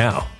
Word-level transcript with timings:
now. 0.00 0.39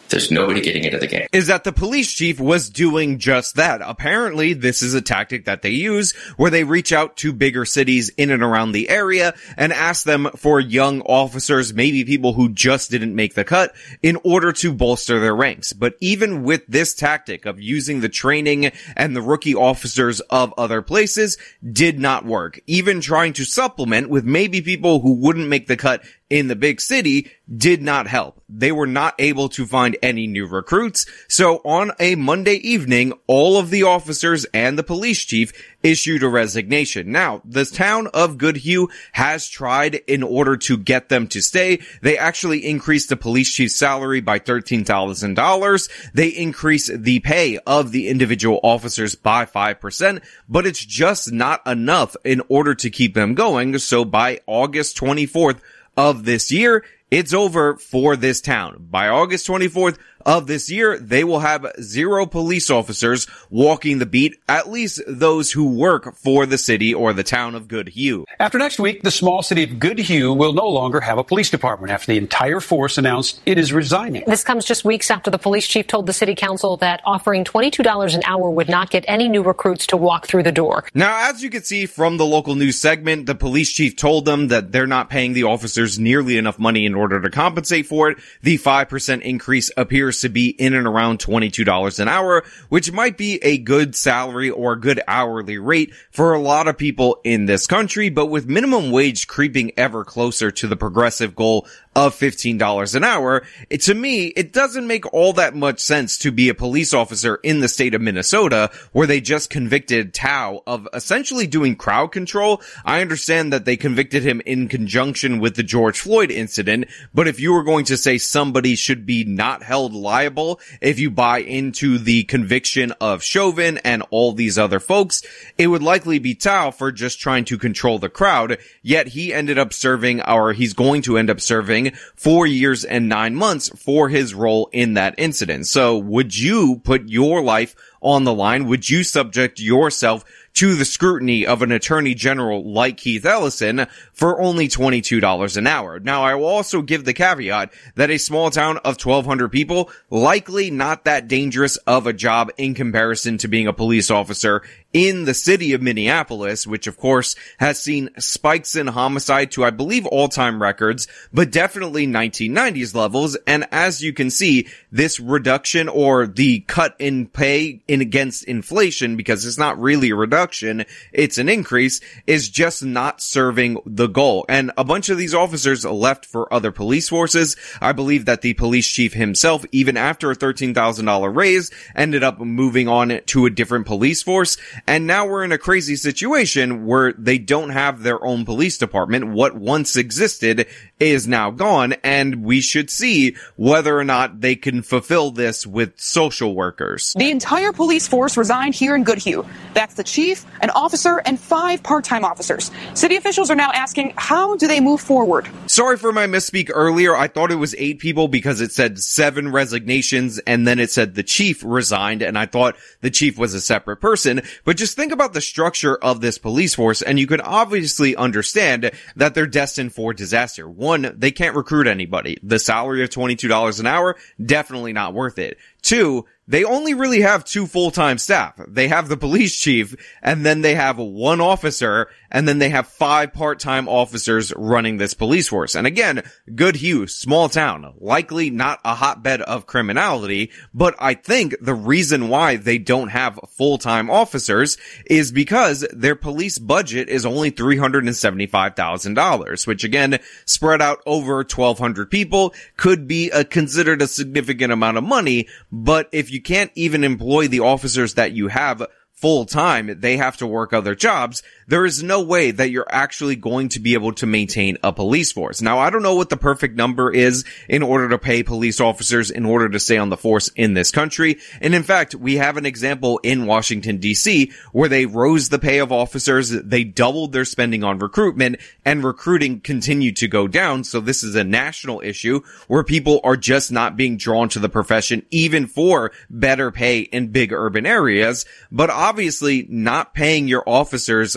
there's 0.08 0.30
nobody 0.30 0.60
getting 0.60 0.84
into 0.84 0.98
the 0.98 1.06
game. 1.06 1.26
Is 1.32 1.46
that 1.48 1.64
the 1.64 1.72
police 1.72 2.12
chief 2.12 2.38
was 2.38 2.70
doing 2.70 3.18
just 3.18 3.56
that. 3.56 3.80
Apparently, 3.82 4.52
this 4.52 4.82
is 4.82 4.94
a 4.94 5.02
tactic 5.02 5.46
that 5.46 5.62
they 5.62 5.70
use 5.70 6.12
where 6.36 6.50
they 6.50 6.64
reach 6.64 6.92
out 6.92 7.16
to 7.18 7.32
bigger 7.32 7.64
cities 7.64 8.10
in 8.10 8.30
and 8.30 8.42
around 8.42 8.72
the 8.72 8.88
area 8.88 9.34
and 9.56 9.72
ask 9.72 10.04
them 10.04 10.28
for 10.36 10.60
young 10.60 11.00
officers, 11.02 11.74
maybe 11.74 12.04
people 12.04 12.34
who 12.34 12.48
just 12.48 12.90
didn't 12.90 13.14
make 13.14 13.34
the 13.34 13.44
cut 13.44 13.74
in 14.02 14.16
order 14.24 14.52
to 14.52 14.72
bolster 14.72 15.18
their 15.20 15.34
ranks. 15.34 15.72
But 15.72 15.94
even 16.00 16.42
with 16.42 16.66
this 16.68 16.94
tactic 16.94 17.46
of 17.46 17.60
using 17.60 18.00
the 18.00 18.08
training 18.08 18.70
and 18.96 19.16
the 19.16 19.22
rookie 19.22 19.54
officers 19.54 20.20
of 20.20 20.54
other 20.56 20.82
places 20.82 21.38
did 21.72 21.98
not 21.98 22.24
work. 22.24 22.60
Even 22.66 23.00
trying 23.00 23.32
to 23.34 23.44
supplement 23.44 24.10
with 24.10 24.24
maybe 24.24 24.60
people 24.60 25.00
who 25.00 25.14
wouldn't 25.14 25.48
make 25.48 25.66
the 25.66 25.76
cut 25.76 26.04
in 26.34 26.48
the 26.48 26.56
big 26.56 26.80
city 26.80 27.30
did 27.56 27.80
not 27.80 28.08
help. 28.08 28.42
They 28.48 28.72
were 28.72 28.88
not 28.88 29.14
able 29.20 29.48
to 29.50 29.66
find 29.66 29.96
any 30.02 30.26
new 30.26 30.46
recruits. 30.48 31.06
So 31.28 31.58
on 31.58 31.92
a 32.00 32.16
Monday 32.16 32.54
evening, 32.54 33.12
all 33.28 33.56
of 33.56 33.70
the 33.70 33.84
officers 33.84 34.44
and 34.52 34.76
the 34.76 34.82
police 34.82 35.24
chief 35.24 35.52
issued 35.84 36.24
a 36.24 36.28
resignation. 36.28 37.12
Now, 37.12 37.40
the 37.44 37.64
town 37.64 38.08
of 38.08 38.38
Goodhue 38.38 38.88
has 39.12 39.48
tried 39.48 39.94
in 40.08 40.24
order 40.24 40.56
to 40.56 40.76
get 40.76 41.08
them 41.08 41.28
to 41.28 41.40
stay. 41.40 41.80
They 42.02 42.18
actually 42.18 42.66
increased 42.66 43.10
the 43.10 43.16
police 43.16 43.52
chief's 43.52 43.76
salary 43.76 44.20
by 44.20 44.40
$13,000. 44.40 46.10
They 46.14 46.28
increased 46.28 47.02
the 47.02 47.20
pay 47.20 47.58
of 47.58 47.92
the 47.92 48.08
individual 48.08 48.58
officers 48.64 49.14
by 49.14 49.44
5%, 49.44 50.20
but 50.48 50.66
it's 50.66 50.84
just 50.84 51.30
not 51.30 51.64
enough 51.64 52.16
in 52.24 52.42
order 52.48 52.74
to 52.74 52.90
keep 52.90 53.14
them 53.14 53.34
going. 53.34 53.78
So 53.78 54.04
by 54.04 54.40
August 54.48 54.96
24th, 54.96 55.60
of 55.96 56.24
this 56.24 56.50
year, 56.50 56.84
it's 57.10 57.32
over 57.32 57.76
for 57.76 58.16
this 58.16 58.40
town. 58.40 58.86
By 58.90 59.08
August 59.08 59.46
24th 59.46 59.98
of 60.26 60.46
this 60.46 60.70
year, 60.70 60.98
they 60.98 61.22
will 61.22 61.40
have 61.40 61.66
zero 61.80 62.26
police 62.26 62.70
officers 62.70 63.26
walking 63.50 63.98
the 63.98 64.06
beat, 64.06 64.36
at 64.48 64.70
least 64.70 65.02
those 65.06 65.52
who 65.52 65.68
work 65.68 66.16
for 66.16 66.46
the 66.46 66.58
city 66.58 66.94
or 66.94 67.12
the 67.12 67.22
town 67.22 67.54
of 67.54 67.68
Goodhue. 67.68 68.24
After 68.40 68.58
next 68.58 68.78
week, 68.78 69.02
the 69.02 69.10
small 69.10 69.42
city 69.42 69.64
of 69.64 69.78
Goodhue 69.78 70.32
will 70.32 70.52
no 70.52 70.66
longer 70.66 71.00
have 71.00 71.18
a 71.18 71.24
police 71.24 71.50
department 71.50 71.92
after 71.92 72.12
the 72.12 72.18
entire 72.18 72.60
force 72.60 72.98
announced 72.98 73.40
it 73.46 73.58
is 73.58 73.72
resigning. 73.72 74.24
This 74.26 74.44
comes 74.44 74.64
just 74.64 74.84
weeks 74.84 75.10
after 75.10 75.30
the 75.30 75.38
police 75.38 75.66
chief 75.66 75.86
told 75.86 76.06
the 76.06 76.12
city 76.12 76.34
council 76.34 76.76
that 76.78 77.02
offering 77.04 77.44
$22 77.44 78.14
an 78.14 78.22
hour 78.24 78.50
would 78.50 78.68
not 78.68 78.90
get 78.90 79.04
any 79.06 79.28
new 79.28 79.42
recruits 79.42 79.86
to 79.88 79.96
walk 79.96 80.26
through 80.26 80.42
the 80.42 80.52
door. 80.52 80.84
Now, 80.94 81.30
as 81.30 81.42
you 81.42 81.50
can 81.50 81.62
see 81.62 81.86
from 81.86 82.16
the 82.16 82.26
local 82.26 82.54
news 82.54 82.78
segment, 82.78 83.26
the 83.26 83.34
police 83.34 83.70
chief 83.70 83.96
told 83.96 84.24
them 84.24 84.48
that 84.48 84.72
they're 84.72 84.86
not 84.86 85.10
paying 85.10 85.34
the 85.34 85.44
officers 85.44 85.98
nearly 85.98 86.38
enough 86.38 86.58
money 86.58 86.86
in 86.86 86.93
order 86.96 87.20
to 87.20 87.30
compensate 87.30 87.86
for 87.86 88.10
it. 88.10 88.18
The 88.42 88.58
5% 88.58 89.22
increase 89.22 89.70
appears 89.76 90.20
to 90.20 90.28
be 90.28 90.48
in 90.48 90.74
and 90.74 90.86
around 90.86 91.18
$22 91.18 92.00
an 92.00 92.08
hour, 92.08 92.44
which 92.68 92.92
might 92.92 93.16
be 93.16 93.36
a 93.42 93.58
good 93.58 93.94
salary 93.94 94.50
or 94.50 94.76
good 94.76 95.00
hourly 95.06 95.58
rate 95.58 95.92
for 96.10 96.34
a 96.34 96.40
lot 96.40 96.68
of 96.68 96.78
people 96.78 97.20
in 97.24 97.46
this 97.46 97.66
country, 97.66 98.08
but 98.08 98.26
with 98.26 98.48
minimum 98.48 98.90
wage 98.90 99.26
creeping 99.26 99.72
ever 99.76 100.04
closer 100.04 100.50
to 100.50 100.66
the 100.66 100.76
progressive 100.76 101.34
goal 101.34 101.66
of 101.96 102.14
$15 102.18 102.94
an 102.94 103.04
hour, 103.04 103.44
it, 103.70 103.82
to 103.82 103.94
me, 103.94 104.26
it 104.26 104.52
doesn't 104.52 104.86
make 104.86 105.12
all 105.12 105.32
that 105.34 105.54
much 105.54 105.80
sense 105.80 106.18
to 106.18 106.32
be 106.32 106.48
a 106.48 106.54
police 106.54 106.92
officer 106.92 107.36
in 107.42 107.60
the 107.60 107.68
state 107.68 107.94
of 107.94 108.00
Minnesota 108.00 108.70
where 108.92 109.06
they 109.06 109.20
just 109.20 109.50
convicted 109.50 110.12
Thao 110.12 110.62
of 110.66 110.88
essentially 110.92 111.46
doing 111.46 111.76
crowd 111.76 112.10
control. 112.12 112.60
I 112.84 113.00
understand 113.00 113.52
that 113.52 113.64
they 113.64 113.76
convicted 113.76 114.24
him 114.24 114.42
in 114.44 114.68
conjunction 114.68 115.38
with 115.38 115.54
the 115.54 115.62
George 115.62 116.00
Floyd 116.00 116.30
incident, 116.30 116.86
but 117.12 117.28
if 117.28 117.38
you 117.38 117.52
were 117.52 117.62
going 117.62 117.84
to 117.86 117.96
say 117.96 118.18
somebody 118.18 118.74
should 118.74 119.06
be 119.06 119.24
not 119.24 119.62
held 119.62 119.94
liable 119.94 120.60
if 120.80 120.98
you 120.98 121.10
buy 121.10 121.38
into 121.38 121.98
the 121.98 122.24
conviction 122.24 122.92
of 123.00 123.22
Chauvin 123.22 123.78
and 123.78 124.02
all 124.10 124.32
these 124.32 124.58
other 124.58 124.80
folks, 124.80 125.22
it 125.56 125.68
would 125.68 125.82
likely 125.82 126.18
be 126.18 126.34
Thao 126.34 126.74
for 126.74 126.90
just 126.90 127.20
trying 127.20 127.44
to 127.46 127.58
control 127.58 127.98
the 127.98 128.08
crowd, 128.08 128.58
yet 128.82 129.08
he 129.08 129.32
ended 129.32 129.58
up 129.58 129.72
serving, 129.72 130.22
or 130.22 130.52
he's 130.52 130.72
going 130.72 131.02
to 131.02 131.18
end 131.18 131.30
up 131.30 131.40
serving 131.40 131.83
four 132.14 132.46
years 132.46 132.84
and 132.84 133.08
nine 133.08 133.34
months 133.34 133.68
for 133.70 134.08
his 134.08 134.34
role 134.34 134.68
in 134.72 134.94
that 134.94 135.14
incident. 135.18 135.66
So 135.66 135.98
would 135.98 136.36
you 136.36 136.80
put 136.84 137.08
your 137.08 137.42
life 137.42 137.74
on 138.00 138.24
the 138.24 138.34
line? 138.34 138.66
Would 138.66 138.88
you 138.88 139.02
subject 139.02 139.58
yourself 139.58 140.24
to 140.54 140.76
the 140.76 140.84
scrutiny 140.84 141.44
of 141.44 141.62
an 141.62 141.72
attorney 141.72 142.14
general 142.14 142.62
like 142.64 142.96
Keith 142.96 143.26
Ellison 143.26 143.86
for 144.12 144.40
only 144.40 144.68
$22 144.68 145.56
an 145.56 145.66
hour. 145.66 145.98
Now, 145.98 146.22
I 146.22 146.36
will 146.36 146.46
also 146.46 146.80
give 146.80 147.04
the 147.04 147.12
caveat 147.12 147.72
that 147.96 148.10
a 148.10 148.18
small 148.18 148.50
town 148.50 148.78
of 148.78 149.04
1200 149.04 149.48
people 149.48 149.90
likely 150.10 150.70
not 150.70 151.04
that 151.04 151.26
dangerous 151.26 151.76
of 151.78 152.06
a 152.06 152.12
job 152.12 152.52
in 152.56 152.74
comparison 152.74 153.36
to 153.38 153.48
being 153.48 153.66
a 153.66 153.72
police 153.72 154.10
officer 154.10 154.62
in 154.94 155.24
the 155.24 155.34
city 155.34 155.74
of 155.74 155.82
Minneapolis, 155.82 156.66
which 156.66 156.86
of 156.86 156.96
course 156.96 157.34
has 157.58 157.82
seen 157.82 158.08
spikes 158.18 158.76
in 158.76 158.86
homicide 158.86 159.50
to, 159.50 159.64
I 159.64 159.70
believe, 159.70 160.06
all-time 160.06 160.62
records, 160.62 161.08
but 161.32 161.50
definitely 161.50 162.06
1990s 162.06 162.94
levels. 162.94 163.36
And 163.46 163.66
as 163.72 164.02
you 164.02 164.12
can 164.12 164.30
see, 164.30 164.68
this 164.92 165.18
reduction 165.18 165.88
or 165.88 166.28
the 166.28 166.60
cut 166.60 166.94
in 167.00 167.26
pay 167.26 167.82
in 167.88 168.00
against 168.00 168.44
inflation, 168.44 169.16
because 169.16 169.44
it's 169.44 169.58
not 169.58 169.80
really 169.80 170.10
a 170.10 170.16
reduction, 170.16 170.84
it's 171.12 171.38
an 171.38 171.48
increase, 171.48 172.00
is 172.26 172.48
just 172.48 172.84
not 172.84 173.20
serving 173.20 173.78
the 173.84 174.06
goal. 174.06 174.46
And 174.48 174.70
a 174.78 174.84
bunch 174.84 175.08
of 175.08 175.18
these 175.18 175.34
officers 175.34 175.84
left 175.84 176.24
for 176.24 176.52
other 176.54 176.70
police 176.70 177.08
forces. 177.08 177.56
I 177.80 177.90
believe 177.90 178.26
that 178.26 178.42
the 178.42 178.54
police 178.54 178.86
chief 178.86 179.14
himself, 179.14 179.64
even 179.72 179.96
after 179.96 180.30
a 180.30 180.36
$13,000 180.36 181.34
raise, 181.34 181.72
ended 181.96 182.22
up 182.22 182.38
moving 182.38 182.86
on 182.86 183.20
to 183.26 183.46
a 183.46 183.50
different 183.50 183.86
police 183.86 184.22
force. 184.22 184.56
And 184.86 185.06
now 185.06 185.26
we're 185.26 185.44
in 185.44 185.52
a 185.52 185.58
crazy 185.58 185.96
situation 185.96 186.84
where 186.84 187.14
they 187.14 187.38
don't 187.38 187.70
have 187.70 188.02
their 188.02 188.22
own 188.22 188.44
police 188.44 188.76
department. 188.76 189.28
What 189.28 189.54
once 189.54 189.96
existed 189.96 190.66
is 191.00 191.26
now 191.26 191.50
gone 191.50 191.94
and 192.04 192.44
we 192.44 192.60
should 192.60 192.88
see 192.88 193.36
whether 193.56 193.98
or 193.98 194.04
not 194.04 194.40
they 194.40 194.54
can 194.54 194.82
fulfill 194.82 195.30
this 195.30 195.66
with 195.66 195.98
social 196.00 196.54
workers. 196.54 197.14
The 197.18 197.30
entire 197.30 197.72
police 197.72 198.06
force 198.06 198.36
resigned 198.36 198.74
here 198.74 198.94
in 198.94 199.04
Goodhue. 199.04 199.44
That's 199.74 199.94
the 199.94 200.04
chief, 200.04 200.46
an 200.60 200.70
officer, 200.70 201.20
and 201.26 201.38
five 201.38 201.82
part-time 201.82 202.24
officers. 202.24 202.70
City 202.94 203.16
officials 203.16 203.50
are 203.50 203.56
now 203.56 203.70
asking, 203.72 204.14
how 204.16 204.56
do 204.56 204.68
they 204.68 204.80
move 204.80 205.00
forward? 205.00 205.48
Sorry 205.66 205.96
for 205.96 206.12
my 206.12 206.26
misspeak 206.26 206.70
earlier. 206.72 207.16
I 207.16 207.28
thought 207.28 207.50
it 207.50 207.56
was 207.56 207.74
eight 207.76 207.98
people 207.98 208.28
because 208.28 208.60
it 208.60 208.72
said 208.72 208.98
seven 208.98 209.50
resignations 209.50 210.38
and 210.40 210.66
then 210.66 210.78
it 210.78 210.90
said 210.90 211.14
the 211.14 211.22
chief 211.22 211.62
resigned 211.64 212.22
and 212.22 212.38
I 212.38 212.46
thought 212.46 212.76
the 213.00 213.10
chief 213.10 213.36
was 213.38 213.54
a 213.54 213.60
separate 213.60 213.96
person. 213.96 214.42
But 214.64 214.76
just 214.76 214.96
think 214.96 215.12
about 215.12 215.32
the 215.32 215.40
structure 215.40 215.96
of 215.96 216.20
this 216.20 216.38
police 216.38 216.74
force 216.74 217.02
and 217.02 217.18
you 217.18 217.26
can 217.26 217.40
obviously 217.40 218.14
understand 218.16 218.92
that 219.16 219.34
they're 219.34 219.46
destined 219.46 219.92
for 219.92 220.14
disaster. 220.14 220.68
One, 220.84 221.14
they 221.16 221.32
can't 221.32 221.56
recruit 221.56 221.86
anybody. 221.86 222.36
The 222.42 222.58
salary 222.58 223.02
of 223.02 223.08
$22 223.08 223.80
an 223.80 223.86
hour, 223.86 224.16
definitely 224.44 224.92
not 224.92 225.14
worth 225.14 225.38
it. 225.38 225.56
Two, 225.84 226.24
they 226.46 226.64
only 226.64 226.94
really 226.94 227.22
have 227.22 227.44
two 227.44 227.66
full-time 227.66 228.18
staff. 228.18 228.54
They 228.68 228.88
have 228.88 229.08
the 229.08 229.16
police 229.16 229.58
chief 229.58 229.96
and 230.22 230.44
then 230.44 230.60
they 230.60 230.74
have 230.74 230.98
one 230.98 231.40
officer 231.40 232.10
and 232.30 232.46
then 232.46 232.58
they 232.58 232.68
have 232.68 232.86
five 232.88 233.32
part-time 233.32 233.88
officers 233.88 234.52
running 234.56 234.96
this 234.96 235.14
police 235.14 235.48
force. 235.48 235.76
And 235.76 235.86
again, 235.86 236.22
Good 236.46 236.74
Goodhue, 236.74 237.06
small 237.06 237.48
town, 237.48 237.94
likely 237.98 238.50
not 238.50 238.80
a 238.84 238.96
hotbed 238.96 239.40
of 239.42 239.66
criminality, 239.66 240.50
but 240.72 240.96
I 240.98 241.14
think 241.14 241.54
the 241.60 241.74
reason 241.74 242.28
why 242.28 242.56
they 242.56 242.78
don't 242.78 243.08
have 243.08 243.38
full-time 243.50 244.10
officers 244.10 244.76
is 245.06 245.30
because 245.30 245.86
their 245.92 246.16
police 246.16 246.58
budget 246.58 247.08
is 247.08 247.24
only 247.24 247.52
$375,000, 247.52 249.66
which 249.66 249.84
again, 249.84 250.18
spread 250.46 250.82
out 250.82 251.00
over 251.06 251.36
1200 251.36 252.10
people 252.10 252.52
could 252.76 253.06
be 253.06 253.30
a, 253.30 253.44
considered 253.44 254.02
a 254.02 254.08
significant 254.08 254.72
amount 254.72 254.96
of 254.96 255.04
money, 255.04 255.46
but 255.74 256.08
if 256.12 256.30
you 256.30 256.40
can't 256.40 256.70
even 256.76 257.02
employ 257.02 257.48
the 257.48 257.58
officers 257.58 258.14
that 258.14 258.30
you 258.30 258.46
have 258.46 258.86
full 259.12 259.44
time, 259.44 259.98
they 259.98 260.16
have 260.16 260.36
to 260.36 260.46
work 260.46 260.72
other 260.72 260.94
jobs. 260.94 261.42
There 261.66 261.86
is 261.86 262.02
no 262.02 262.22
way 262.22 262.50
that 262.50 262.70
you're 262.70 262.86
actually 262.88 263.36
going 263.36 263.70
to 263.70 263.80
be 263.80 263.94
able 263.94 264.12
to 264.14 264.26
maintain 264.26 264.76
a 264.82 264.92
police 264.92 265.32
force. 265.32 265.62
Now, 265.62 265.78
I 265.78 265.90
don't 265.90 266.02
know 266.02 266.14
what 266.14 266.28
the 266.28 266.36
perfect 266.36 266.76
number 266.76 267.10
is 267.10 267.44
in 267.68 267.82
order 267.82 268.08
to 268.10 268.18
pay 268.18 268.42
police 268.42 268.80
officers 268.80 269.30
in 269.30 269.46
order 269.46 269.68
to 269.68 269.80
stay 269.80 269.96
on 269.96 270.10
the 270.10 270.16
force 270.16 270.48
in 270.56 270.74
this 270.74 270.90
country. 270.90 271.38
And 271.60 271.74
in 271.74 271.82
fact, 271.82 272.14
we 272.14 272.36
have 272.36 272.56
an 272.56 272.66
example 272.66 273.18
in 273.22 273.46
Washington 273.46 273.98
DC 273.98 274.52
where 274.72 274.88
they 274.88 275.06
rose 275.06 275.48
the 275.48 275.58
pay 275.58 275.78
of 275.78 275.92
officers. 275.92 276.50
They 276.50 276.84
doubled 276.84 277.32
their 277.32 277.44
spending 277.44 277.82
on 277.82 277.98
recruitment 277.98 278.56
and 278.84 279.02
recruiting 279.02 279.60
continued 279.60 280.16
to 280.18 280.28
go 280.28 280.46
down. 280.46 280.84
So 280.84 281.00
this 281.00 281.22
is 281.22 281.34
a 281.34 281.44
national 281.44 282.00
issue 282.02 282.42
where 282.68 282.84
people 282.84 283.20
are 283.24 283.36
just 283.36 283.72
not 283.72 283.96
being 283.96 284.16
drawn 284.16 284.48
to 284.50 284.58
the 284.58 284.68
profession, 284.68 285.24
even 285.30 285.66
for 285.66 286.12
better 286.28 286.70
pay 286.70 287.00
in 287.00 287.28
big 287.28 287.52
urban 287.52 287.86
areas. 287.86 288.44
But 288.70 288.90
obviously 288.90 289.66
not 289.68 290.14
paying 290.14 290.48
your 290.48 290.62
officers 290.66 291.36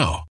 now. 0.01 0.30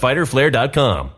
www.fighterflare.com. 0.00 1.17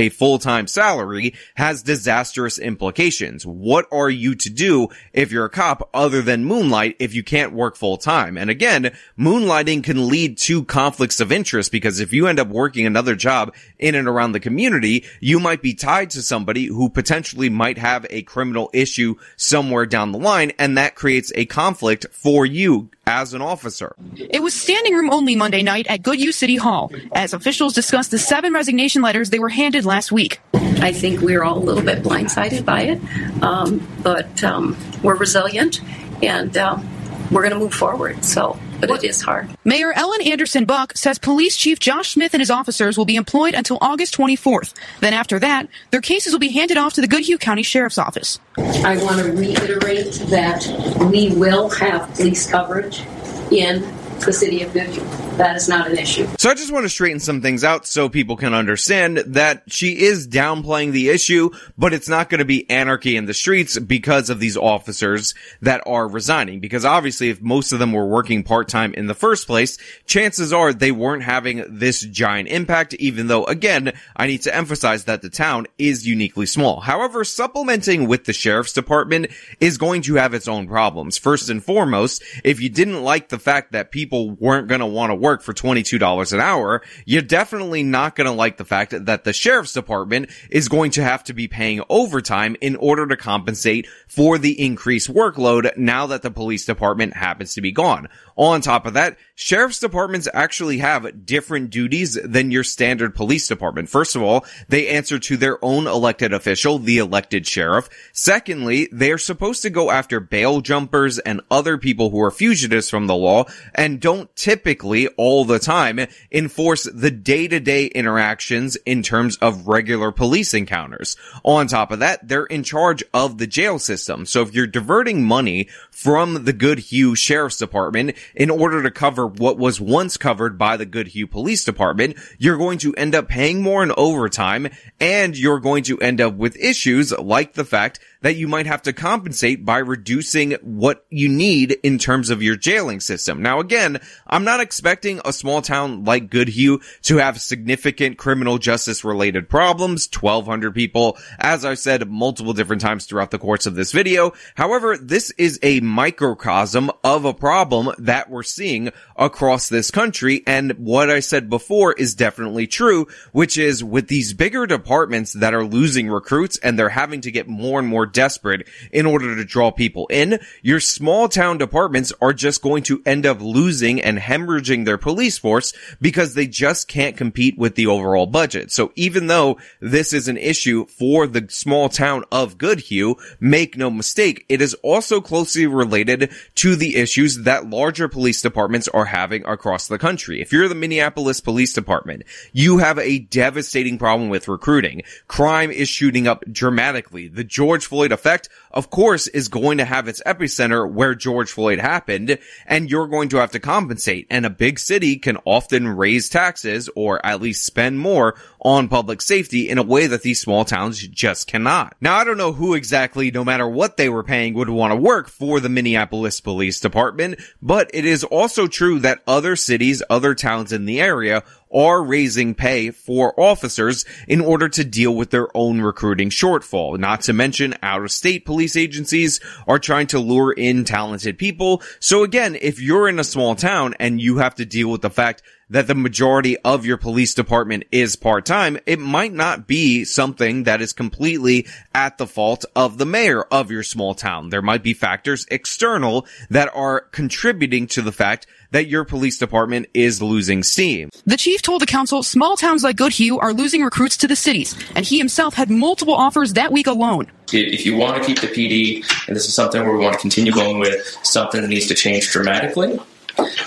a 0.00 0.08
full-time 0.08 0.66
salary 0.66 1.34
has 1.56 1.82
disastrous 1.82 2.58
implications. 2.58 3.46
What 3.46 3.86
are 3.92 4.08
you 4.08 4.34
to 4.36 4.50
do 4.50 4.88
if 5.12 5.30
you're 5.30 5.44
a 5.44 5.50
cop 5.50 5.88
other 5.92 6.22
than 6.22 6.44
moonlight 6.44 6.96
if 6.98 7.14
you 7.14 7.22
can't 7.22 7.52
work 7.52 7.76
full-time? 7.76 8.38
And 8.38 8.48
again, 8.50 8.92
moonlighting 9.18 9.84
can 9.84 10.08
lead 10.08 10.38
to 10.38 10.64
conflicts 10.64 11.20
of 11.20 11.30
interest 11.30 11.70
because 11.70 12.00
if 12.00 12.12
you 12.12 12.26
end 12.26 12.40
up 12.40 12.48
working 12.48 12.86
another 12.86 13.14
job 13.14 13.54
in 13.78 13.94
and 13.94 14.08
around 14.08 14.32
the 14.32 14.40
community, 14.40 15.04
you 15.20 15.38
might 15.38 15.62
be 15.62 15.74
tied 15.74 16.10
to 16.10 16.22
somebody 16.22 16.66
who 16.66 16.88
potentially 16.88 17.50
might 17.50 17.78
have 17.78 18.06
a 18.08 18.22
criminal 18.22 18.70
issue 18.72 19.16
somewhere 19.36 19.86
down 19.86 20.12
the 20.12 20.18
line 20.18 20.52
and 20.58 20.78
that 20.78 20.94
creates 20.94 21.30
a 21.34 21.44
conflict 21.44 22.06
for 22.10 22.46
you 22.46 22.88
as 23.10 23.34
an 23.34 23.42
officer. 23.42 23.96
It 24.16 24.40
was 24.40 24.54
standing 24.54 24.94
room 24.94 25.10
only 25.10 25.34
Monday 25.34 25.62
night 25.62 25.86
at 25.88 26.02
Goodhue 26.02 26.30
City 26.30 26.54
Hall 26.54 26.92
as 27.12 27.34
officials 27.34 27.74
discussed 27.74 28.12
the 28.12 28.18
seven 28.18 28.52
resignation 28.52 29.02
letters 29.02 29.30
they 29.30 29.40
were 29.40 29.48
handed 29.48 29.84
last 29.84 30.12
week. 30.12 30.40
I 30.54 30.92
think 30.92 31.20
we're 31.20 31.42
all 31.42 31.58
a 31.58 31.64
little 31.64 31.82
bit 31.82 32.04
blindsided 32.04 32.64
by 32.64 32.82
it, 32.82 33.42
um, 33.42 33.86
but 34.02 34.44
um, 34.44 34.76
we're 35.02 35.16
resilient 35.16 35.80
and 36.22 36.56
um, 36.56 36.88
we're 37.32 37.42
going 37.42 37.52
to 37.52 37.58
move 37.58 37.74
forward. 37.74 38.24
So, 38.24 38.56
but 38.80 38.90
it 38.90 39.04
is 39.04 39.20
hard. 39.20 39.48
Mayor 39.64 39.92
Ellen 39.92 40.22
Anderson 40.22 40.64
Buck 40.64 40.96
says 40.96 41.18
Police 41.18 41.56
Chief 41.56 41.78
Josh 41.78 42.12
Smith 42.12 42.34
and 42.34 42.40
his 42.40 42.50
officers 42.50 42.96
will 42.96 43.04
be 43.04 43.16
employed 43.16 43.54
until 43.54 43.78
August 43.80 44.16
24th. 44.16 44.74
Then 45.00 45.12
after 45.12 45.38
that, 45.38 45.68
their 45.90 46.00
cases 46.00 46.32
will 46.32 46.40
be 46.40 46.52
handed 46.52 46.76
off 46.76 46.94
to 46.94 47.00
the 47.00 47.08
Goodhue 47.08 47.38
County 47.38 47.62
Sheriff's 47.62 47.98
Office. 47.98 48.38
I 48.56 48.96
want 49.02 49.24
to 49.24 49.32
reiterate 49.32 50.12
that 50.30 50.66
we 51.10 51.34
will 51.34 51.68
have 51.70 52.12
police 52.14 52.50
coverage 52.50 53.02
in 53.50 53.82
the 54.20 54.32
city 54.32 54.62
of 54.62 54.72
Goodhue. 54.72 55.29
That 55.40 55.56
is 55.56 55.70
not 55.70 55.90
an 55.90 55.96
issue. 55.96 56.28
So 56.38 56.50
I 56.50 56.54
just 56.54 56.70
want 56.70 56.84
to 56.84 56.90
straighten 56.90 57.18
some 57.18 57.40
things 57.40 57.64
out 57.64 57.86
so 57.86 58.10
people 58.10 58.36
can 58.36 58.52
understand 58.52 59.16
that 59.28 59.62
she 59.68 59.98
is 59.98 60.28
downplaying 60.28 60.92
the 60.92 61.08
issue, 61.08 61.48
but 61.78 61.94
it's 61.94 62.10
not 62.10 62.28
going 62.28 62.40
to 62.40 62.44
be 62.44 62.68
anarchy 62.68 63.16
in 63.16 63.24
the 63.24 63.32
streets 63.32 63.78
because 63.78 64.28
of 64.28 64.38
these 64.38 64.58
officers 64.58 65.34
that 65.62 65.82
are 65.86 66.06
resigning. 66.06 66.60
Because 66.60 66.84
obviously 66.84 67.30
if 67.30 67.40
most 67.40 67.72
of 67.72 67.78
them 67.78 67.92
were 67.92 68.06
working 68.06 68.42
part-time 68.42 68.92
in 68.92 69.06
the 69.06 69.14
first 69.14 69.46
place, 69.46 69.78
chances 70.04 70.52
are 70.52 70.74
they 70.74 70.92
weren't 70.92 71.22
having 71.22 71.64
this 71.70 72.02
giant 72.02 72.48
impact, 72.48 72.92
even 72.94 73.26
though 73.28 73.44
again, 73.44 73.94
I 74.14 74.26
need 74.26 74.42
to 74.42 74.54
emphasize 74.54 75.04
that 75.04 75.22
the 75.22 75.30
town 75.30 75.68
is 75.78 76.06
uniquely 76.06 76.44
small. 76.44 76.80
However, 76.80 77.24
supplementing 77.24 78.08
with 78.08 78.26
the 78.26 78.34
sheriff's 78.34 78.74
department 78.74 79.28
is 79.58 79.78
going 79.78 80.02
to 80.02 80.16
have 80.16 80.34
its 80.34 80.48
own 80.48 80.68
problems. 80.68 81.16
First 81.16 81.48
and 81.48 81.64
foremost, 81.64 82.22
if 82.44 82.60
you 82.60 82.68
didn't 82.68 83.02
like 83.02 83.30
the 83.30 83.38
fact 83.38 83.72
that 83.72 83.90
people 83.90 84.32
weren't 84.32 84.68
going 84.68 84.80
to 84.80 84.86
want 84.86 85.08
to 85.08 85.14
work 85.14 85.29
for 85.38 85.54
$22 85.54 86.32
an 86.32 86.40
hour, 86.40 86.82
you're 87.04 87.22
definitely 87.22 87.82
not 87.82 88.16
going 88.16 88.26
to 88.26 88.32
like 88.32 88.56
the 88.56 88.64
fact 88.64 88.94
that 89.06 89.24
the 89.24 89.32
sheriff's 89.32 89.72
department 89.72 90.30
is 90.50 90.68
going 90.68 90.90
to 90.92 91.02
have 91.02 91.24
to 91.24 91.32
be 91.32 91.48
paying 91.48 91.82
overtime 91.88 92.56
in 92.60 92.76
order 92.76 93.06
to 93.06 93.16
compensate 93.16 93.86
for 94.08 94.38
the 94.38 94.60
increased 94.60 95.12
workload 95.12 95.76
now 95.76 96.06
that 96.06 96.22
the 96.22 96.30
police 96.30 96.64
department 96.64 97.14
happens 97.14 97.54
to 97.54 97.60
be 97.60 97.72
gone. 97.72 98.08
On 98.36 98.62
top 98.62 98.86
of 98.86 98.94
that, 98.94 99.18
sheriff's 99.34 99.78
departments 99.78 100.26
actually 100.32 100.78
have 100.78 101.26
different 101.26 101.68
duties 101.68 102.18
than 102.24 102.50
your 102.50 102.64
standard 102.64 103.14
police 103.14 103.46
department. 103.46 103.90
First 103.90 104.16
of 104.16 104.22
all, 104.22 104.46
they 104.68 104.88
answer 104.88 105.18
to 105.18 105.36
their 105.36 105.62
own 105.62 105.86
elected 105.86 106.32
official, 106.32 106.78
the 106.78 106.96
elected 106.96 107.46
sheriff. 107.46 107.90
Secondly, 108.14 108.88
they 108.90 109.12
are 109.12 109.18
supposed 109.18 109.60
to 109.62 109.68
go 109.68 109.90
after 109.90 110.20
bail 110.20 110.62
jumpers 110.62 111.18
and 111.18 111.42
other 111.50 111.76
people 111.76 112.08
who 112.08 112.20
are 112.22 112.30
fugitives 112.30 112.88
from 112.88 113.06
the 113.06 113.14
law 113.14 113.44
and 113.74 114.00
don't 114.00 114.34
typically 114.36 115.09
all 115.16 115.44
the 115.44 115.58
time 115.58 116.00
enforce 116.30 116.84
the 116.84 117.10
day-to-day 117.10 117.86
interactions 117.86 118.76
in 118.86 119.02
terms 119.02 119.36
of 119.38 119.68
regular 119.68 120.12
police 120.12 120.54
encounters. 120.54 121.16
On 121.44 121.66
top 121.66 121.90
of 121.90 122.00
that, 122.00 122.26
they're 122.26 122.44
in 122.46 122.62
charge 122.62 123.02
of 123.12 123.38
the 123.38 123.46
jail 123.46 123.78
system. 123.78 124.26
So 124.26 124.42
if 124.42 124.54
you're 124.54 124.66
diverting 124.66 125.24
money 125.24 125.68
from 125.90 126.44
the 126.44 126.52
Goodhue 126.52 127.14
Sheriff's 127.14 127.58
Department 127.58 128.16
in 128.34 128.50
order 128.50 128.82
to 128.82 128.90
cover 128.90 129.26
what 129.26 129.58
was 129.58 129.80
once 129.80 130.16
covered 130.16 130.58
by 130.58 130.76
the 130.76 130.86
Goodhue 130.86 131.26
Police 131.26 131.64
Department, 131.64 132.16
you're 132.38 132.58
going 132.58 132.78
to 132.78 132.94
end 132.94 133.14
up 133.14 133.28
paying 133.28 133.62
more 133.62 133.82
in 133.82 133.92
overtime 133.96 134.68
and 135.00 135.36
you're 135.36 135.60
going 135.60 135.84
to 135.84 135.98
end 135.98 136.20
up 136.20 136.34
with 136.34 136.56
issues 136.56 137.12
like 137.18 137.54
the 137.54 137.64
fact 137.64 138.00
that 138.22 138.36
you 138.36 138.46
might 138.46 138.66
have 138.66 138.82
to 138.82 138.92
compensate 138.92 139.64
by 139.64 139.78
reducing 139.78 140.52
what 140.62 141.04
you 141.08 141.28
need 141.28 141.72
in 141.82 141.98
terms 141.98 142.30
of 142.30 142.42
your 142.42 142.56
jailing 142.56 143.00
system. 143.00 143.42
Now 143.42 143.60
again, 143.60 144.00
I'm 144.26 144.44
not 144.44 144.60
expecting 144.60 145.20
a 145.24 145.32
small 145.32 145.62
town 145.62 146.04
like 146.04 146.30
Goodhue 146.30 146.80
to 147.02 147.16
have 147.16 147.40
significant 147.40 148.18
criminal 148.18 148.58
justice 148.58 149.04
related 149.04 149.48
problems, 149.48 150.08
1200 150.12 150.74
people, 150.74 151.18
as 151.38 151.64
I've 151.64 151.78
said 151.78 152.08
multiple 152.08 152.52
different 152.52 152.82
times 152.82 153.06
throughout 153.06 153.30
the 153.30 153.38
course 153.38 153.66
of 153.66 153.74
this 153.74 153.92
video. 153.92 154.32
However, 154.54 154.96
this 154.96 155.30
is 155.32 155.58
a 155.62 155.80
microcosm 155.80 156.90
of 157.02 157.24
a 157.24 157.34
problem 157.34 157.94
that 157.98 158.28
we're 158.28 158.42
seeing 158.42 158.90
across 159.16 159.68
this 159.68 159.90
country. 159.90 160.42
And 160.46 160.72
what 160.72 161.10
I 161.10 161.20
said 161.20 161.48
before 161.48 161.92
is 161.92 162.14
definitely 162.14 162.66
true, 162.66 163.06
which 163.32 163.56
is 163.56 163.82
with 163.82 164.08
these 164.08 164.34
bigger 164.34 164.66
departments 164.66 165.32
that 165.34 165.54
are 165.54 165.64
losing 165.64 166.08
recruits 166.08 166.58
and 166.58 166.78
they're 166.78 166.88
having 166.90 167.20
to 167.22 167.30
get 167.30 167.48
more 167.48 167.78
and 167.78 167.88
more 167.88 168.06
desperate 168.12 168.66
in 168.92 169.06
order 169.06 169.36
to 169.36 169.44
draw 169.44 169.70
people 169.70 170.06
in, 170.08 170.38
your 170.62 170.80
small 170.80 171.28
town 171.28 171.58
departments 171.58 172.12
are 172.20 172.32
just 172.32 172.62
going 172.62 172.82
to 172.84 173.02
end 173.06 173.26
up 173.26 173.40
losing 173.40 174.00
and 174.00 174.18
hemorrhaging 174.18 174.84
their 174.84 174.98
police 174.98 175.38
force 175.38 175.72
because 176.00 176.34
they 176.34 176.46
just 176.46 176.88
can't 176.88 177.16
compete 177.16 177.58
with 177.58 177.74
the 177.74 177.86
overall 177.86 178.26
budget. 178.26 178.70
So 178.70 178.92
even 178.96 179.26
though 179.26 179.58
this 179.80 180.12
is 180.12 180.28
an 180.28 180.36
issue 180.36 180.86
for 180.86 181.26
the 181.26 181.46
small 181.48 181.88
town 181.88 182.24
of 182.32 182.58
Goodhue, 182.58 183.16
make 183.38 183.76
no 183.76 183.90
mistake, 183.90 184.44
it 184.48 184.60
is 184.60 184.74
also 184.82 185.20
closely 185.20 185.66
related 185.66 186.30
to 186.56 186.76
the 186.76 186.96
issues 186.96 187.42
that 187.44 187.68
larger 187.68 188.08
police 188.08 188.42
departments 188.42 188.88
are 188.88 189.06
having 189.06 189.44
across 189.44 189.88
the 189.88 189.98
country. 189.98 190.40
If 190.40 190.52
you're 190.52 190.68
the 190.68 190.74
Minneapolis 190.74 191.40
Police 191.40 191.72
Department, 191.72 192.22
you 192.52 192.78
have 192.78 192.98
a 192.98 193.18
devastating 193.18 193.98
problem 193.98 194.28
with 194.28 194.48
recruiting. 194.48 195.02
Crime 195.28 195.70
is 195.70 195.88
shooting 195.88 196.26
up 196.26 196.44
dramatically. 196.50 197.28
The 197.28 197.44
George 197.44 197.86
Floyd 197.86 197.99
effect, 198.12 198.48
of 198.70 198.90
course, 198.90 199.26
is 199.28 199.48
going 199.48 199.78
to 199.78 199.84
have 199.84 200.08
its 200.08 200.22
epicenter 200.24 200.90
where 200.90 201.14
George 201.14 201.52
Floyd 201.52 201.78
happened, 201.78 202.38
and 202.66 202.90
you're 202.90 203.06
going 203.06 203.28
to 203.30 203.36
have 203.36 203.52
to 203.52 203.60
compensate. 203.60 204.26
And 204.30 204.46
a 204.46 204.50
big 204.50 204.78
city 204.78 205.16
can 205.16 205.36
often 205.44 205.86
raise 205.88 206.28
taxes 206.28 206.88
or 206.96 207.24
at 207.24 207.42
least 207.42 207.66
spend 207.66 207.98
more 207.98 208.34
on 208.60 208.88
public 208.88 209.22
safety 209.22 209.68
in 209.68 209.78
a 209.78 209.82
way 209.82 210.06
that 210.06 210.22
these 210.22 210.40
small 210.40 210.64
towns 210.64 211.06
just 211.06 211.46
cannot. 211.46 211.96
Now, 212.00 212.16
I 212.16 212.24
don't 212.24 212.36
know 212.36 212.52
who 212.52 212.74
exactly, 212.74 213.30
no 213.30 213.44
matter 213.44 213.68
what 213.68 213.96
they 213.96 214.08
were 214.08 214.24
paying, 214.24 214.54
would 214.54 214.68
want 214.68 214.92
to 214.92 214.96
work 214.96 215.28
for 215.28 215.60
the 215.60 215.68
Minneapolis 215.68 216.40
Police 216.40 216.80
Department, 216.80 217.40
but 217.60 217.90
it 217.92 218.04
is 218.04 218.24
also 218.24 218.66
true 218.66 218.98
that 219.00 219.22
other 219.26 219.56
cities, 219.56 220.02
other 220.10 220.34
towns 220.34 220.72
in 220.72 220.86
the 220.86 221.00
area 221.00 221.42
are 221.72 222.02
raising 222.02 222.54
pay 222.54 222.90
for 222.90 223.38
officers 223.38 224.04
in 224.26 224.40
order 224.40 224.68
to 224.68 224.84
deal 224.84 225.14
with 225.14 225.30
their 225.30 225.54
own 225.56 225.80
recruiting 225.80 226.30
shortfall. 226.30 226.98
Not 226.98 227.22
to 227.22 227.32
mention 227.32 227.74
out 227.82 228.02
of 228.02 228.10
state 228.10 228.44
police 228.44 228.76
agencies 228.76 229.40
are 229.66 229.78
trying 229.78 230.08
to 230.08 230.18
lure 230.18 230.52
in 230.52 230.84
talented 230.84 231.38
people. 231.38 231.82
So 232.00 232.24
again, 232.24 232.56
if 232.60 232.80
you're 232.80 233.08
in 233.08 233.18
a 233.18 233.24
small 233.24 233.54
town 233.54 233.94
and 234.00 234.20
you 234.20 234.38
have 234.38 234.54
to 234.56 234.64
deal 234.64 234.90
with 234.90 235.02
the 235.02 235.10
fact 235.10 235.42
that 235.68 235.86
the 235.86 235.94
majority 235.94 236.58
of 236.58 236.84
your 236.84 236.96
police 236.96 237.32
department 237.32 237.84
is 237.92 238.16
part-time, 238.16 238.76
it 238.86 238.98
might 238.98 239.32
not 239.32 239.68
be 239.68 240.04
something 240.04 240.64
that 240.64 240.82
is 240.82 240.92
completely 240.92 241.64
at 241.94 242.18
the 242.18 242.26
fault 242.26 242.64
of 242.74 242.98
the 242.98 243.06
mayor 243.06 243.42
of 243.44 243.70
your 243.70 243.84
small 243.84 244.12
town. 244.12 244.48
There 244.48 244.62
might 244.62 244.82
be 244.82 244.94
factors 244.94 245.46
external 245.48 246.26
that 246.50 246.74
are 246.74 247.02
contributing 247.12 247.86
to 247.88 248.02
the 248.02 248.10
fact 248.10 248.48
that 248.70 248.88
your 248.88 249.04
police 249.04 249.38
department 249.38 249.86
is 249.94 250.22
losing 250.22 250.62
steam. 250.62 251.10
The 251.26 251.36
chief 251.36 251.62
told 251.62 251.82
the 251.82 251.86
council 251.86 252.22
small 252.22 252.56
towns 252.56 252.84
like 252.84 252.96
Goodhue 252.96 253.38
are 253.38 253.52
losing 253.52 253.82
recruits 253.82 254.16
to 254.18 254.28
the 254.28 254.36
cities, 254.36 254.74
and 254.94 255.04
he 255.04 255.18
himself 255.18 255.54
had 255.54 255.70
multiple 255.70 256.14
offers 256.14 256.54
that 256.54 256.72
week 256.72 256.86
alone. 256.86 257.30
If 257.52 257.84
you 257.84 257.96
want 257.96 258.22
to 258.22 258.24
keep 258.24 258.40
the 258.40 258.46
PD, 258.46 259.04
and 259.26 259.36
this 259.36 259.46
is 259.46 259.54
something 259.54 259.82
where 259.82 259.96
we 259.96 260.04
want 260.04 260.14
to 260.14 260.20
continue 260.20 260.52
going 260.52 260.78
with, 260.78 261.04
something 261.22 261.60
that 261.60 261.68
needs 261.68 261.86
to 261.88 261.94
change 261.94 262.30
dramatically 262.30 262.98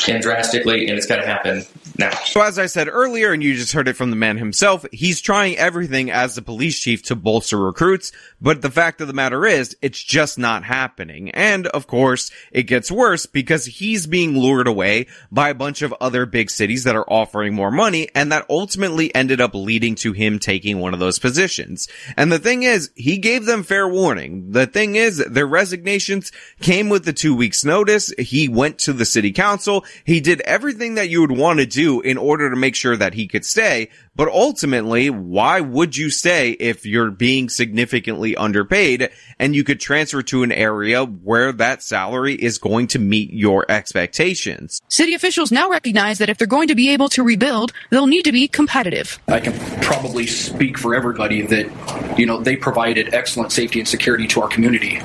and 0.08 0.22
drastically, 0.22 0.88
and 0.88 0.98
it's 0.98 1.08
got 1.08 1.18
to 1.18 1.26
happen 1.26 1.66
now. 1.98 2.12
So 2.26 2.42
as 2.42 2.58
I 2.58 2.66
said 2.66 2.88
earlier, 2.88 3.32
and 3.32 3.44
you 3.44 3.56
just 3.56 3.74
heard 3.74 3.88
it 3.88 3.96
from 3.96 4.10
the 4.10 4.16
man 4.16 4.38
himself, 4.38 4.86
he's 4.92 5.22
trying 5.22 5.58
everything 5.58 6.10
as 6.10 6.36
the 6.36 6.42
police 6.42 6.80
chief 6.80 7.04
to 7.04 7.16
bolster 7.16 7.58
recruits, 7.58 8.12
but 8.42 8.62
the 8.62 8.72
fact 8.72 9.02
of 9.02 9.08
the 9.08 9.14
matter 9.14 9.46
is, 9.46 9.78
it's 9.82 10.02
just 10.02 10.40
not 10.40 10.64
happening. 10.64 11.30
And 11.32 11.68
of 11.68 11.88
course, 11.88 12.32
it 12.52 12.64
gets 12.64 12.92
worse 12.92 13.26
because 13.26 13.66
he's 13.66 14.08
being 14.08 14.38
lured 14.38 14.68
away 14.68 15.08
by 15.32 15.50
a 15.50 15.56
bunch 15.56 15.82
of 15.82 15.94
other 16.02 16.26
big 16.26 16.50
cities 16.50 16.84
that 16.86 16.96
are 16.96 17.10
offering 17.10 17.54
more 17.54 17.72
money, 17.72 18.10
and 18.16 18.32
that 18.32 18.46
ultimately 18.50 19.14
ended 19.14 19.40
up 19.40 19.54
leading 19.54 19.96
to 19.96 20.14
him 20.14 20.40
taking 20.40 20.80
one 20.80 20.94
of 20.94 21.00
those 21.00 21.20
positions. 21.20 21.88
And 22.18 22.32
the 22.32 22.40
thing 22.40 22.64
is, 22.64 22.92
he 22.96 23.18
gave 23.18 23.46
them 23.46 23.64
fair 23.64 23.88
warning. 23.88 24.52
The 24.52 24.66
thing 24.66 24.96
is, 24.96 25.18
their 25.18 25.48
resignations 25.48 26.32
came 26.60 26.90
with 26.90 27.06
the 27.06 27.14
two 27.14 27.36
weeks 27.36 27.64
notice. 27.64 28.12
He 28.18 28.48
went 28.48 28.80
to 28.80 28.94
the 28.94 29.06
city 29.06 29.32
council. 29.32 29.86
He 30.06 30.20
did 30.20 30.42
everything 30.42 30.96
that 30.96 31.10
you 31.10 31.22
would 31.22 31.32
want 31.32 31.60
to 31.60 31.66
do 31.66 31.83
in 31.84 32.18
order 32.18 32.50
to 32.50 32.56
make 32.56 32.76
sure 32.76 32.96
that 32.96 33.14
he 33.14 33.28
could 33.28 33.46
stay. 33.46 33.90
But 34.16 34.28
ultimately, 34.28 35.10
why 35.10 35.60
would 35.60 35.98
you 35.98 36.10
stay 36.12 36.52
if 36.52 36.86
you're 36.86 37.10
being 37.10 37.50
significantly 37.50 38.36
underpaid 38.36 39.10
and 39.40 39.56
you 39.56 39.64
could 39.64 39.80
transfer 39.80 40.22
to 40.24 40.44
an 40.44 40.52
area 40.52 41.04
where 41.04 41.52
that 41.54 41.82
salary 41.82 42.36
is 42.36 42.60
going 42.60 42.88
to 42.88 43.00
meet 43.00 43.34
your 43.34 43.66
expectations? 43.70 44.82
City 44.88 45.16
officials 45.16 45.52
now 45.52 45.68
recognize 45.70 46.20
that 46.20 46.30
if 46.30 46.38
they're 46.38 46.46
going 46.46 46.68
to 46.68 46.76
be 46.76 46.90
able 46.90 47.10
to 47.10 47.24
rebuild, 47.24 47.72
they'll 47.90 48.06
need 48.06 48.24
to 48.24 48.32
be 48.32 48.48
competitive. 48.48 49.20
I 49.28 49.40
can 49.40 49.54
probably 49.82 50.28
speak 50.28 50.78
for 50.78 50.94
everybody 50.94 51.42
that, 51.42 52.18
you 52.20 52.28
know, 52.28 52.40
they 52.40 52.56
provided 52.56 53.14
excellent 53.16 53.52
safety 53.52 53.80
and 53.80 53.88
security 53.88 54.28
to 54.28 54.42
our 54.42 54.48
community. 54.48 54.98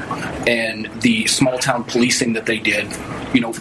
And 0.47 0.91
the 1.01 1.27
small 1.27 1.59
town 1.59 1.85
policing 1.85 2.35
that 2.35 2.45
they 2.45 2.59
did, 2.59 2.87
you 3.33 3.41
know, 3.41 3.55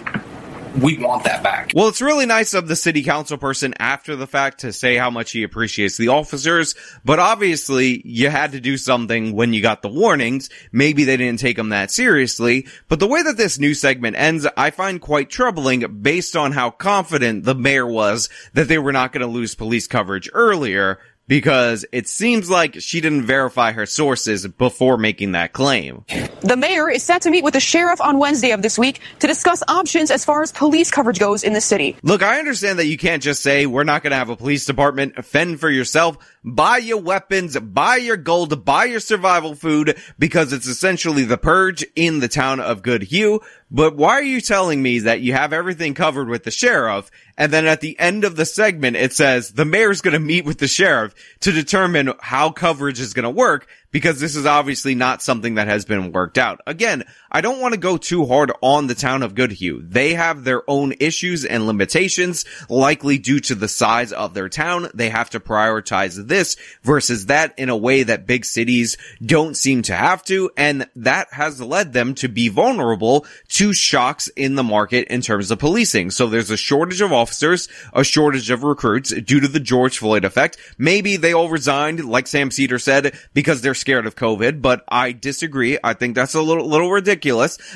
we 0.81 0.97
want 0.97 1.23
that 1.23 1.43
back. 1.43 1.71
Well, 1.73 1.87
it's 1.87 2.01
really 2.01 2.25
nice 2.25 2.53
of 2.53 2.67
the 2.67 2.75
city 2.75 3.03
council 3.03 3.37
person 3.37 3.73
after 3.79 4.15
the 4.15 4.27
fact 4.27 4.59
to 4.59 4.71
say 4.73 4.95
how 4.95 5.09
much 5.09 5.31
he 5.31 5.43
appreciates 5.43 5.97
the 5.97 6.09
officers, 6.09 6.75
but 7.03 7.19
obviously 7.19 8.01
you 8.05 8.29
had 8.29 8.51
to 8.51 8.59
do 8.59 8.77
something 8.77 9.33
when 9.33 9.53
you 9.53 9.61
got 9.61 9.81
the 9.81 9.89
warnings. 9.89 10.49
Maybe 10.71 11.03
they 11.03 11.17
didn't 11.17 11.39
take 11.39 11.57
them 11.57 11.69
that 11.69 11.91
seriously, 11.91 12.67
but 12.87 12.99
the 12.99 13.07
way 13.07 13.23
that 13.23 13.37
this 13.37 13.59
news 13.59 13.79
segment 13.79 14.17
ends, 14.17 14.47
I 14.55 14.71
find 14.71 15.01
quite 15.01 15.29
troubling 15.29 16.01
based 16.01 16.35
on 16.35 16.51
how 16.51 16.69
confident 16.69 17.43
the 17.43 17.55
mayor 17.55 17.87
was 17.87 18.29
that 18.53 18.67
they 18.67 18.77
were 18.77 18.93
not 18.93 19.11
going 19.11 19.21
to 19.21 19.27
lose 19.27 19.55
police 19.55 19.87
coverage 19.87 20.29
earlier 20.33 20.99
because 21.27 21.85
it 21.91 22.07
seems 22.07 22.49
like 22.49 22.81
she 22.81 23.01
didn't 23.01 23.23
verify 23.23 23.71
her 23.73 23.85
sources 23.85 24.47
before 24.47 24.97
making 24.97 25.33
that 25.33 25.53
claim. 25.53 26.05
The 26.41 26.55
mayor 26.57 26.89
is 26.89 27.03
set 27.03 27.23
to 27.23 27.31
meet 27.31 27.43
with 27.43 27.53
the 27.53 27.59
sheriff 27.59 27.99
on 27.99 28.17
Wednesday 28.17 28.51
of 28.51 28.61
this 28.61 28.79
week 28.79 29.01
to 29.19 29.27
discuss 29.27 29.61
options 29.67 30.11
as 30.11 30.23
far 30.23 30.41
as 30.41 30.51
police 30.51 30.89
coverage 30.89 31.19
goes 31.19 31.43
in 31.43 31.53
the 31.53 31.61
city. 31.61 31.97
Look, 32.03 32.23
I 32.23 32.39
understand 32.39 32.79
that 32.79 32.85
you 32.85 32.97
can't 32.97 33.21
just 33.21 33.41
say 33.41 33.65
we're 33.65 33.83
not 33.83 34.03
going 34.03 34.11
to 34.11 34.17
have 34.17 34.29
a 34.29 34.35
police 34.35 34.65
department, 34.65 35.25
fend 35.25 35.59
for 35.59 35.69
yourself, 35.69 36.17
buy 36.43 36.77
your 36.77 37.01
weapons, 37.01 37.59
buy 37.59 37.97
your 37.97 38.17
gold, 38.17 38.63
buy 38.63 38.85
your 38.85 38.99
survival 38.99 39.55
food 39.55 39.97
because 40.17 40.53
it's 40.53 40.67
essentially 40.67 41.25
the 41.25 41.37
purge 41.37 41.85
in 41.95 42.19
the 42.19 42.27
town 42.27 42.59
of 42.59 42.81
Goodhue. 42.81 43.39
But 43.69 43.97
why 43.97 44.13
are 44.13 44.23
you 44.23 44.39
telling 44.39 44.81
me 44.81 44.99
that 44.99 45.19
you 45.19 45.33
have 45.33 45.51
everything 45.51 45.93
covered 45.93 46.29
with 46.29 46.43
the 46.43 46.51
sheriff 46.51 47.11
and 47.37 47.51
then 47.51 47.65
at 47.67 47.81
the 47.81 47.99
end 47.99 48.23
of 48.23 48.35
the 48.35 48.45
segment, 48.45 48.95
it 48.95 49.13
says 49.13 49.51
the 49.51 49.65
mayor's 49.65 50.01
going 50.01 50.13
to 50.13 50.19
meet 50.19 50.45
with 50.45 50.57
the 50.57 50.67
sheriff 50.67 51.13
to 51.41 51.51
determine 51.51 52.13
how 52.19 52.49
coverage 52.49 52.99
is 52.99 53.13
going 53.13 53.25
to 53.25 53.29
work 53.29 53.67
because 53.91 54.19
this 54.19 54.35
is 54.35 54.45
obviously 54.45 54.95
not 54.95 55.21
something 55.21 55.55
that 55.55 55.67
has 55.67 55.85
been 55.85 56.11
worked 56.11 56.37
out. 56.37 56.61
Again, 56.65 57.03
I 57.31 57.41
don't 57.41 57.59
want 57.59 57.73
to 57.73 57.79
go 57.79 57.97
too 57.97 58.25
hard 58.25 58.51
on 58.61 58.87
the 58.87 58.95
town 58.95 59.23
of 59.23 59.35
Goodhue. 59.35 59.81
They 59.81 60.13
have 60.13 60.43
their 60.43 60.63
own 60.69 60.93
issues 60.99 61.43
and 61.43 61.67
limitations, 61.67 62.45
likely 62.69 63.17
due 63.17 63.39
to 63.41 63.55
the 63.55 63.67
size 63.67 64.13
of 64.13 64.33
their 64.33 64.49
town. 64.49 64.89
They 64.93 65.09
have 65.09 65.29
to 65.31 65.39
prioritize 65.39 66.27
this 66.27 66.55
versus 66.83 67.25
that 67.25 67.53
in 67.57 67.69
a 67.69 67.77
way 67.77 68.03
that 68.03 68.27
big 68.27 68.45
cities 68.45 68.97
don't 69.23 69.57
seem 69.57 69.81
to 69.83 69.95
have 69.95 70.23
to. 70.25 70.51
And 70.55 70.87
that 70.95 71.27
has 71.33 71.61
led 71.61 71.91
them 71.91 72.15
to 72.15 72.29
be 72.29 72.47
vulnerable 72.47 73.25
to 73.49 73.73
shocks 73.73 74.29
in 74.29 74.55
the 74.55 74.63
market 74.63 75.07
in 75.09 75.21
terms 75.21 75.51
of 75.51 75.59
policing. 75.59 76.11
So 76.11 76.27
there's 76.27 76.51
a 76.51 76.57
shortage 76.57 77.01
of 77.01 77.11
officers, 77.11 77.67
a 77.93 78.03
shortage 78.03 78.49
of 78.49 78.63
recruits 78.63 79.13
due 79.13 79.41
to 79.41 79.47
the 79.47 79.59
George 79.59 79.97
Floyd 79.97 80.23
effect. 80.23 80.57
Maybe 80.77 81.17
they 81.17 81.33
all 81.33 81.49
resigned, 81.49 82.05
like 82.05 82.27
Sam 82.27 82.51
Seder 82.51 82.79
said, 82.79 83.17
because 83.33 83.61
they're 83.61 83.73
scared 83.73 84.05
of 84.07 84.15
COVID, 84.15 84.61
but 84.61 84.85
I 84.87 85.11
disagree. 85.11 85.77
I 85.83 85.93
think 85.93 86.15
that's 86.15 86.33
a 86.33 86.41
little, 86.41 86.65
little 86.65 86.89
ridiculous. 86.89 87.16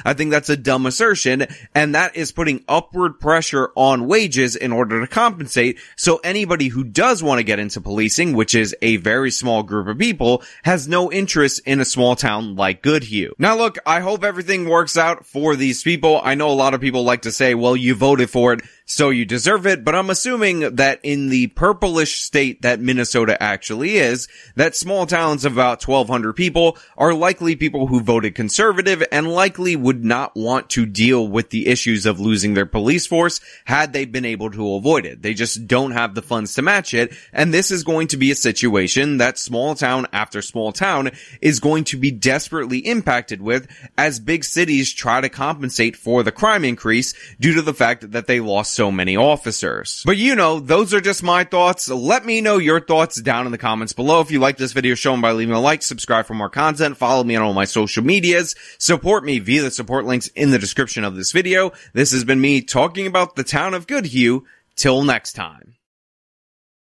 I 0.05 0.13
think 0.13 0.31
that's 0.31 0.49
a 0.49 0.57
dumb 0.57 0.85
assertion. 0.85 1.47
And 1.75 1.95
that 1.95 2.15
is 2.15 2.31
putting 2.31 2.63
upward 2.67 3.19
pressure 3.19 3.71
on 3.75 4.07
wages 4.07 4.55
in 4.55 4.71
order 4.71 4.99
to 5.01 5.07
compensate. 5.07 5.79
So 5.95 6.17
anybody 6.23 6.67
who 6.67 6.83
does 6.83 7.21
want 7.21 7.39
to 7.39 7.43
get 7.43 7.59
into 7.59 7.81
policing, 7.81 8.33
which 8.33 8.55
is 8.55 8.75
a 8.81 8.97
very 8.97 9.31
small 9.31 9.63
group 9.63 9.87
of 9.87 9.97
people, 9.97 10.43
has 10.63 10.87
no 10.87 11.11
interest 11.11 11.61
in 11.65 11.79
a 11.79 11.85
small 11.85 12.15
town 12.15 12.55
like 12.55 12.81
Goodhue. 12.81 13.33
Now 13.37 13.57
look, 13.57 13.77
I 13.85 13.99
hope 13.99 14.23
everything 14.23 14.67
works 14.67 14.97
out 14.97 15.25
for 15.25 15.55
these 15.55 15.83
people. 15.83 16.21
I 16.23 16.35
know 16.35 16.49
a 16.49 16.53
lot 16.53 16.73
of 16.73 16.81
people 16.81 17.03
like 17.03 17.23
to 17.23 17.31
say, 17.31 17.55
well, 17.55 17.75
you 17.75 17.95
voted 17.95 18.29
for 18.29 18.53
it 18.53 18.61
so 18.91 19.09
you 19.09 19.23
deserve 19.23 19.65
it, 19.65 19.85
but 19.85 19.95
I'm 19.95 20.09
assuming 20.09 20.75
that 20.75 20.99
in 21.01 21.29
the 21.29 21.47
purplish 21.47 22.19
state 22.19 22.61
that 22.63 22.81
Minnesota 22.81 23.41
actually 23.41 23.95
is, 23.95 24.27
that 24.57 24.75
small 24.75 25.05
towns 25.05 25.45
of 25.45 25.53
about 25.53 25.81
1200 25.81 26.33
people 26.33 26.77
are 26.97 27.13
likely 27.13 27.55
people 27.55 27.87
who 27.87 28.01
voted 28.01 28.35
conservative 28.35 29.01
and 29.09 29.31
likely 29.31 29.77
would 29.77 30.03
not 30.03 30.35
want 30.35 30.69
to 30.71 30.85
deal 30.85 31.25
with 31.25 31.51
the 31.51 31.67
issues 31.67 32.05
of 32.05 32.19
losing 32.19 32.53
their 32.53 32.65
police 32.65 33.07
force 33.07 33.39
had 33.63 33.93
they 33.93 34.03
been 34.03 34.25
able 34.25 34.51
to 34.51 34.73
avoid 34.73 35.05
it. 35.05 35.21
They 35.21 35.33
just 35.33 35.67
don't 35.67 35.91
have 35.91 36.13
the 36.13 36.21
funds 36.21 36.53
to 36.55 36.61
match 36.61 36.93
it, 36.93 37.13
and 37.31 37.53
this 37.53 37.71
is 37.71 37.85
going 37.85 38.07
to 38.09 38.17
be 38.17 38.29
a 38.29 38.35
situation 38.35 39.19
that 39.19 39.37
small 39.37 39.73
town 39.73 40.07
after 40.11 40.41
small 40.41 40.73
town 40.73 41.11
is 41.39 41.61
going 41.61 41.85
to 41.85 41.97
be 41.97 42.11
desperately 42.11 42.79
impacted 42.79 43.41
with 43.41 43.67
as 43.97 44.19
big 44.19 44.43
cities 44.43 44.91
try 44.91 45.21
to 45.21 45.29
compensate 45.29 45.95
for 45.95 46.23
the 46.23 46.31
crime 46.31 46.65
increase 46.65 47.13
due 47.39 47.53
to 47.53 47.61
the 47.61 47.73
fact 47.73 48.11
that 48.11 48.27
they 48.27 48.41
lost 48.41 48.80
so 48.81 48.91
many 48.91 49.15
officers. 49.15 50.01
But 50.07 50.17
you 50.17 50.33
know, 50.35 50.59
those 50.59 50.91
are 50.91 51.01
just 51.01 51.21
my 51.21 51.43
thoughts. 51.43 51.87
Let 51.87 52.25
me 52.25 52.41
know 52.41 52.57
your 52.57 52.79
thoughts 52.79 53.21
down 53.21 53.45
in 53.45 53.51
the 53.51 53.59
comments 53.59 53.93
below. 53.93 54.21
If 54.21 54.31
you 54.31 54.39
like 54.39 54.57
this 54.57 54.73
video, 54.73 54.95
show 54.95 55.11
them 55.11 55.21
by 55.21 55.33
leaving 55.33 55.53
a 55.53 55.59
like, 55.59 55.83
subscribe 55.83 56.25
for 56.25 56.33
more 56.33 56.49
content, 56.49 56.97
follow 56.97 57.23
me 57.23 57.35
on 57.35 57.43
all 57.43 57.53
my 57.53 57.65
social 57.65 58.03
medias, 58.03 58.55
support 58.79 59.23
me 59.23 59.37
via 59.37 59.61
the 59.61 59.69
support 59.69 60.05
links 60.05 60.29
in 60.29 60.49
the 60.49 60.57
description 60.57 61.03
of 61.03 61.15
this 61.15 61.31
video. 61.31 61.73
This 61.93 62.11
has 62.11 62.23
been 62.23 62.41
me 62.41 62.63
talking 62.63 63.05
about 63.05 63.35
the 63.35 63.43
town 63.43 63.75
of 63.75 63.85
Goodhue. 63.85 64.45
Till 64.75 65.03
next 65.03 65.33
time. 65.33 65.75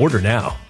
Order 0.00 0.22
now. 0.22 0.69